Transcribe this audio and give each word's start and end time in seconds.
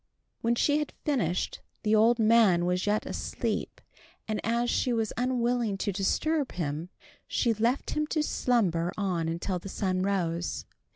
When 0.39 0.55
she 0.55 0.79
had 0.79 0.93
finished 1.05 1.61
the 1.83 1.93
old 1.93 2.17
man 2.17 2.65
was 2.65 2.87
yet 2.87 3.05
asleep, 3.05 3.79
and 4.27 4.41
as 4.43 4.67
she 4.67 4.91
was 4.91 5.13
unwilling 5.15 5.77
to 5.77 5.91
disturb 5.91 6.53
him, 6.53 6.89
she 7.27 7.53
left 7.53 7.91
him 7.91 8.07
to 8.07 8.23
slumber 8.23 8.91
on 8.97 9.27
until 9.29 9.59
the 9.59 9.69
sun 9.69 10.01
rose. 10.01 10.65